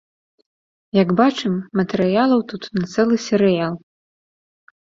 [0.99, 3.75] Як бачым, матэрыялаў тут на цэлы серыял.